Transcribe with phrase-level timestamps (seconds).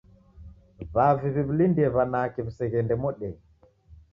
[0.95, 3.41] W'avi w'iw'ilindie w'anake w'iseghende modenyi